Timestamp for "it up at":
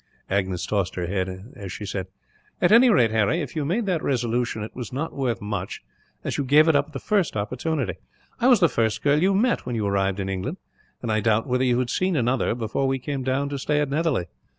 6.67-6.93